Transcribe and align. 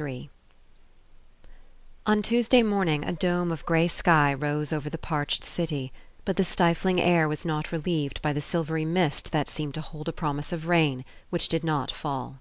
THREE 0.00 0.30
On 2.06 2.22
TUESDAY 2.22 2.62
morning 2.62 3.04
a 3.04 3.12
dome 3.12 3.52
of 3.52 3.66
grey 3.66 3.86
sky 3.86 4.32
rose 4.32 4.72
over 4.72 4.88
the 4.88 4.96
parched 4.96 5.44
city, 5.44 5.92
but 6.24 6.38
the 6.38 6.42
stifling 6.42 6.98
air 6.98 7.28
was 7.28 7.44
not 7.44 7.66
reHeved 7.66 8.22
by 8.22 8.32
the 8.32 8.40
silvery 8.40 8.86
mist 8.86 9.30
that 9.32 9.46
seemed 9.50 9.74
to 9.74 9.82
hold 9.82 10.08
a 10.08 10.12
promise 10.14 10.52
of 10.52 10.68
rain, 10.68 11.04
which 11.28 11.48
did 11.48 11.64
not 11.64 11.90
fall. 11.90 12.38